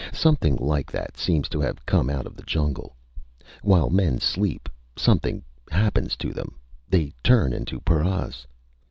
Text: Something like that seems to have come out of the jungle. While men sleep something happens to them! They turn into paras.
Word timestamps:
Something 0.13 0.55
like 0.55 0.91
that 0.91 1.15
seems 1.15 1.47
to 1.49 1.61
have 1.61 1.85
come 1.85 2.09
out 2.09 2.25
of 2.25 2.35
the 2.35 2.41
jungle. 2.41 2.95
While 3.61 3.91
men 3.91 4.19
sleep 4.19 4.67
something 4.97 5.43
happens 5.69 6.15
to 6.15 6.33
them! 6.33 6.55
They 6.89 7.13
turn 7.23 7.53
into 7.53 7.79
paras. 7.81 8.47